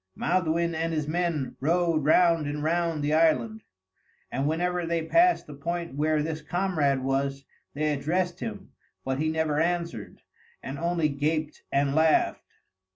[0.15, 3.61] Maelduin and his men rowed round and round the island,
[4.31, 8.71] and whenever they passed the point where this comrade was, they addressed him,
[9.05, 10.23] but he never answered,
[10.63, 12.57] and only gaped and laughed.